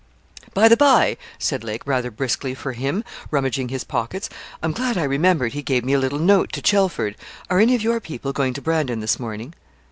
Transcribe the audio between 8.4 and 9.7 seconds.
to Brandon this morning?'